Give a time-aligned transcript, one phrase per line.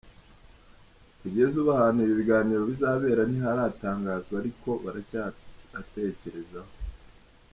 [1.21, 6.73] Kugeza ubu, ahantu ibi biganiro bizabera ntiharatangazwa ariko baracyahatekerezaho.